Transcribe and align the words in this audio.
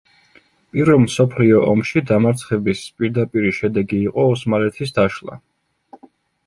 პირველ 0.77 1.01
მსოფლიო 1.03 1.59
ომში 1.73 2.03
დამარცხების 2.13 2.83
პირდაპირი 3.03 3.55
შედეგი 3.59 4.01
იყო 4.09 4.27
ოსმალეთის 4.33 4.97
დაშლა. 4.99 5.41